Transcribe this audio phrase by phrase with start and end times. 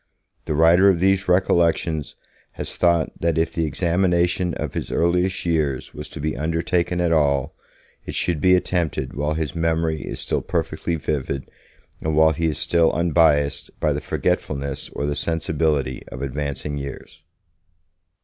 [0.45, 2.15] The writer of these recollections
[2.53, 7.11] has thought that if the examination of his earliest years was to be undertaken at
[7.11, 7.53] all,
[8.03, 11.51] it should be attempted while his memory is still perfectly vivid
[12.01, 17.23] and while he is still unbiased by the forgetfulness or the sensibility of advancing years.